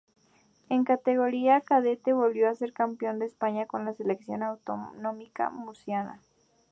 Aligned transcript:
En 0.69 0.83
categoría 0.83 1.61
cadete 1.61 2.11
volvió 2.13 2.49
a 2.49 2.55
ser 2.55 2.73
campeón 2.73 3.19
de 3.19 3.27
España 3.27 3.67
con 3.67 3.85
la 3.85 3.93
selección 3.93 4.41
autonómica 4.41 5.51
murciana. 5.51 6.19